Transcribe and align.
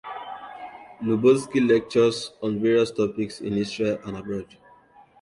Lubotzky 1.03 1.59
lectures 1.59 2.31
on 2.41 2.59
various 2.59 2.89
topics 2.89 3.39
in 3.41 3.53
Israel 3.53 3.99
and 4.03 4.17
abroad. 4.17 4.57